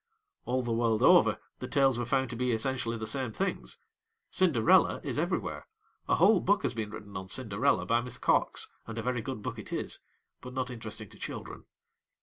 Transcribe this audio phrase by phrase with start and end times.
[0.45, 3.77] All the world over the tales were found to be essentially the same things.
[4.31, 5.67] Cinderella is everywhere;
[6.07, 9.43] a whole book has been written on Cinderella by Miss Cox, and a very good
[9.43, 9.99] book it is,
[10.41, 11.65] but not interesting to children.